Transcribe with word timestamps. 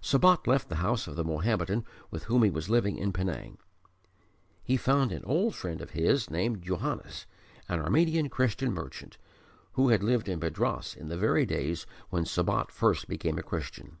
Sabat 0.00 0.46
left 0.46 0.70
the 0.70 0.76
house 0.80 1.06
of 1.06 1.14
the 1.14 1.24
Mohammedan 1.26 1.84
with 2.10 2.24
whom 2.24 2.42
he 2.42 2.48
was 2.48 2.70
living 2.70 2.96
in 2.96 3.12
Penang. 3.12 3.58
He 4.62 4.78
found 4.78 5.12
an 5.12 5.22
old 5.26 5.54
friend 5.54 5.82
of 5.82 5.90
his 5.90 6.30
named 6.30 6.62
Johannes, 6.62 7.26
an 7.68 7.80
Armenian 7.80 8.30
Christian 8.30 8.72
merchant, 8.72 9.18
who 9.72 9.90
had 9.90 10.02
lived 10.02 10.26
in 10.26 10.38
Madras 10.40 10.94
in 10.94 11.08
the 11.08 11.18
very 11.18 11.44
days 11.44 11.86
when 12.08 12.24
Sabat 12.24 12.72
first 12.72 13.08
became 13.08 13.36
a 13.36 13.42
Christian. 13.42 13.98